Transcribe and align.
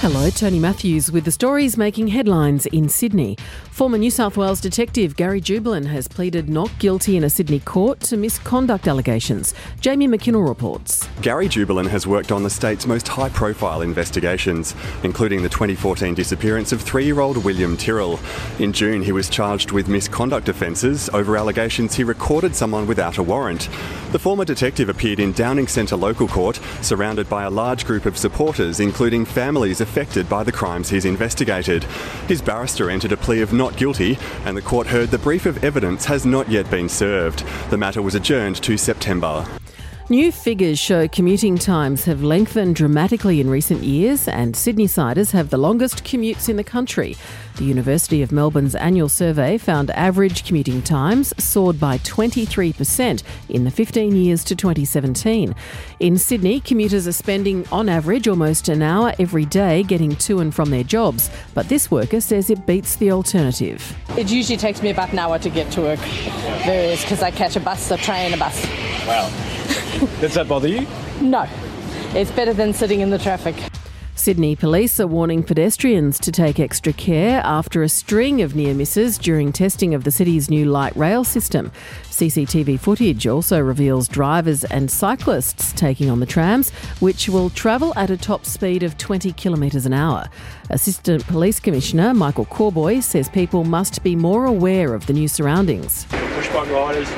Hello, 0.00 0.30
Tony 0.30 0.60
Matthews 0.60 1.10
with 1.10 1.24
the 1.24 1.32
stories 1.32 1.76
making 1.76 2.06
headlines 2.06 2.66
in 2.66 2.88
Sydney. 2.88 3.36
Former 3.72 3.98
New 3.98 4.12
South 4.12 4.36
Wales 4.36 4.60
detective 4.60 5.16
Gary 5.16 5.40
Jubelin 5.40 5.84
has 5.86 6.06
pleaded 6.06 6.48
not 6.48 6.70
guilty 6.78 7.16
in 7.16 7.24
a 7.24 7.30
Sydney 7.30 7.58
court 7.58 7.98
to 8.02 8.16
misconduct 8.16 8.86
allegations. 8.86 9.54
Jamie 9.80 10.06
McKinnell 10.06 10.48
reports. 10.48 11.08
Gary 11.20 11.48
Jubelin 11.48 11.88
has 11.88 12.06
worked 12.06 12.30
on 12.30 12.44
the 12.44 12.48
state's 12.48 12.86
most 12.86 13.08
high 13.08 13.28
profile 13.28 13.82
investigations, 13.82 14.72
including 15.02 15.42
the 15.42 15.48
2014 15.48 16.14
disappearance 16.14 16.70
of 16.70 16.80
three 16.80 17.04
year 17.04 17.18
old 17.18 17.44
William 17.44 17.76
Tyrrell. 17.76 18.20
In 18.60 18.72
June, 18.72 19.02
he 19.02 19.10
was 19.10 19.28
charged 19.28 19.72
with 19.72 19.88
misconduct 19.88 20.48
offences 20.48 21.10
over 21.12 21.36
allegations 21.36 21.96
he 21.96 22.04
recorded 22.04 22.54
someone 22.54 22.86
without 22.86 23.18
a 23.18 23.22
warrant. 23.24 23.68
The 24.12 24.18
former 24.20 24.44
detective 24.44 24.88
appeared 24.88 25.18
in 25.18 25.32
Downing 25.32 25.66
Centre 25.66 25.96
local 25.96 26.28
court, 26.28 26.60
surrounded 26.82 27.28
by 27.28 27.42
a 27.42 27.50
large 27.50 27.84
group 27.84 28.06
of 28.06 28.16
supporters, 28.16 28.78
including 28.78 29.24
families 29.24 29.80
affected 29.88 30.28
by 30.28 30.44
the 30.44 30.52
crimes 30.52 30.90
he's 30.90 31.06
investigated. 31.06 31.82
His 32.28 32.42
barrister 32.42 32.90
entered 32.90 33.12
a 33.12 33.16
plea 33.16 33.40
of 33.40 33.54
not 33.54 33.76
guilty, 33.76 34.18
and 34.44 34.54
the 34.54 34.62
court 34.62 34.86
heard 34.88 35.10
the 35.10 35.18
brief 35.18 35.46
of 35.46 35.64
evidence 35.64 36.04
has 36.04 36.26
not 36.26 36.50
yet 36.50 36.70
been 36.70 36.90
served. 36.90 37.42
The 37.70 37.78
matter 37.78 38.02
was 38.02 38.14
adjourned 38.14 38.62
to 38.64 38.76
September. 38.76 39.46
New 40.10 40.32
figures 40.32 40.78
show 40.78 41.06
commuting 41.06 41.58
times 41.58 42.06
have 42.06 42.22
lengthened 42.22 42.74
dramatically 42.74 43.42
in 43.42 43.50
recent 43.50 43.82
years, 43.82 44.26
and 44.26 44.56
Sydney-siders 44.56 45.32
have 45.32 45.50
the 45.50 45.58
longest 45.58 46.02
commutes 46.02 46.48
in 46.48 46.56
the 46.56 46.64
country. 46.64 47.14
The 47.56 47.64
University 47.64 48.22
of 48.22 48.32
Melbourne's 48.32 48.74
annual 48.74 49.10
survey 49.10 49.58
found 49.58 49.90
average 49.90 50.46
commuting 50.46 50.80
times 50.80 51.34
soared 51.36 51.78
by 51.78 51.98
23% 51.98 53.22
in 53.50 53.64
the 53.64 53.70
15 53.70 54.16
years 54.16 54.44
to 54.44 54.56
2017. 54.56 55.54
In 56.00 56.16
Sydney, 56.16 56.60
commuters 56.60 57.06
are 57.06 57.12
spending 57.12 57.68
on 57.70 57.90
average 57.90 58.28
almost 58.28 58.70
an 58.70 58.80
hour 58.80 59.12
every 59.18 59.44
day 59.44 59.82
getting 59.82 60.16
to 60.16 60.40
and 60.40 60.54
from 60.54 60.70
their 60.70 60.84
jobs, 60.84 61.30
but 61.52 61.68
this 61.68 61.90
worker 61.90 62.22
says 62.22 62.48
it 62.48 62.64
beats 62.64 62.96
the 62.96 63.12
alternative. 63.12 63.94
It 64.16 64.30
usually 64.30 64.56
takes 64.56 64.82
me 64.82 64.88
about 64.88 65.12
an 65.12 65.18
hour 65.18 65.38
to 65.38 65.50
get 65.50 65.70
to 65.72 65.82
work, 65.82 66.00
because 66.00 67.22
I 67.22 67.30
catch 67.30 67.56
a 67.56 67.60
bus, 67.60 67.90
a 67.90 67.98
train, 67.98 68.32
a 68.32 68.38
bus. 68.38 68.64
Wow. 69.06 69.57
Does 70.20 70.34
that 70.34 70.48
bother 70.48 70.68
you? 70.68 70.86
No, 71.20 71.46
it's 72.14 72.30
better 72.30 72.52
than 72.52 72.72
sitting 72.72 73.00
in 73.00 73.10
the 73.10 73.18
traffic. 73.18 73.56
Sydney 74.18 74.56
police 74.56 74.98
are 74.98 75.06
warning 75.06 75.44
pedestrians 75.44 76.18
to 76.18 76.32
take 76.32 76.58
extra 76.58 76.92
care 76.92 77.40
after 77.44 77.84
a 77.84 77.88
string 77.88 78.42
of 78.42 78.56
near 78.56 78.74
misses 78.74 79.16
during 79.16 79.52
testing 79.52 79.94
of 79.94 80.02
the 80.02 80.10
city's 80.10 80.50
new 80.50 80.64
light 80.64 80.94
rail 80.96 81.22
system. 81.22 81.70
CCTV 82.10 82.80
footage 82.80 83.28
also 83.28 83.60
reveals 83.60 84.08
drivers 84.08 84.64
and 84.64 84.90
cyclists 84.90 85.72
taking 85.72 86.10
on 86.10 86.18
the 86.18 86.26
trams, 86.26 86.70
which 86.98 87.28
will 87.28 87.48
travel 87.50 87.92
at 87.94 88.10
a 88.10 88.16
top 88.16 88.44
speed 88.44 88.82
of 88.82 88.98
20 88.98 89.32
kilometres 89.34 89.86
an 89.86 89.92
hour. 89.92 90.28
Assistant 90.70 91.24
Police 91.28 91.60
Commissioner 91.60 92.12
Michael 92.12 92.46
Corboy 92.46 93.00
says 93.00 93.28
people 93.28 93.62
must 93.62 94.02
be 94.02 94.16
more 94.16 94.46
aware 94.46 94.94
of 94.94 95.06
the 95.06 95.12
new 95.12 95.28
surroundings. 95.28 96.06
Push 96.06 96.48
bike 96.48 96.68
riders, 96.70 97.08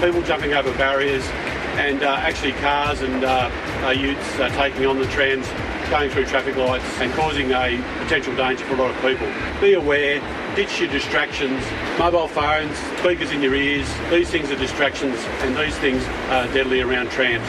people 0.00 0.22
jumping 0.22 0.54
over 0.54 0.72
barriers, 0.78 1.28
and 1.76 2.02
uh, 2.02 2.16
actually 2.16 2.52
cars 2.52 3.02
and 3.02 3.24
uh, 3.24 3.50
uh, 3.84 3.90
youths 3.90 4.38
uh, 4.38 4.48
taking 4.50 4.86
on 4.86 4.98
the 4.98 5.06
trams, 5.08 5.46
going 5.90 6.10
through 6.10 6.24
traffic 6.26 6.56
lights 6.56 6.84
and 7.00 7.12
causing 7.12 7.52
a 7.52 7.76
potential 7.98 8.34
danger 8.34 8.64
for 8.64 8.74
a 8.74 8.78
lot 8.78 8.90
of 8.90 9.00
people. 9.02 9.26
Be 9.60 9.74
aware, 9.74 10.20
ditch 10.56 10.80
your 10.80 10.90
distractions, 10.90 11.62
mobile 11.98 12.28
phones, 12.28 12.76
speakers 12.98 13.30
in 13.30 13.42
your 13.42 13.54
ears. 13.54 13.88
These 14.10 14.30
things 14.30 14.50
are 14.50 14.56
distractions 14.56 15.18
and 15.42 15.56
these 15.56 15.76
things 15.78 16.02
are 16.30 16.46
deadly 16.54 16.80
around 16.80 17.10
trams. 17.10 17.46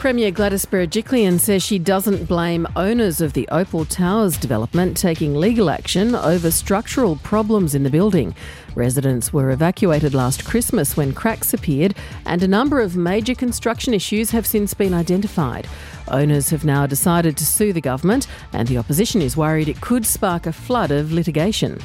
Premier 0.00 0.30
Gladys 0.30 0.64
Berejiklian 0.64 1.38
says 1.38 1.62
she 1.62 1.78
doesn't 1.78 2.24
blame 2.24 2.66
owners 2.74 3.20
of 3.20 3.34
the 3.34 3.46
Opal 3.48 3.84
Towers 3.84 4.38
development 4.38 4.96
taking 4.96 5.34
legal 5.34 5.68
action 5.68 6.14
over 6.14 6.50
structural 6.50 7.16
problems 7.16 7.74
in 7.74 7.82
the 7.82 7.90
building. 7.90 8.34
Residents 8.74 9.30
were 9.30 9.50
evacuated 9.50 10.14
last 10.14 10.46
Christmas 10.46 10.96
when 10.96 11.12
cracks 11.12 11.52
appeared, 11.52 11.94
and 12.24 12.42
a 12.42 12.48
number 12.48 12.80
of 12.80 12.96
major 12.96 13.34
construction 13.34 13.92
issues 13.92 14.30
have 14.30 14.46
since 14.46 14.72
been 14.72 14.94
identified. 14.94 15.68
Owners 16.08 16.48
have 16.48 16.64
now 16.64 16.86
decided 16.86 17.36
to 17.36 17.44
sue 17.44 17.74
the 17.74 17.82
government, 17.82 18.26
and 18.54 18.66
the 18.68 18.78
opposition 18.78 19.20
is 19.20 19.36
worried 19.36 19.68
it 19.68 19.82
could 19.82 20.06
spark 20.06 20.46
a 20.46 20.52
flood 20.52 20.90
of 20.90 21.12
litigation. 21.12 21.78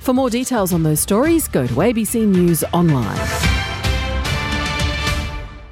For 0.00 0.14
more 0.14 0.30
details 0.30 0.72
on 0.72 0.84
those 0.84 1.00
stories, 1.00 1.48
go 1.48 1.66
to 1.66 1.74
ABC 1.74 2.26
News 2.26 2.64
Online. 2.72 3.47